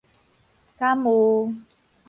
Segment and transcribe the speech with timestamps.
[0.77, 1.53] 敢有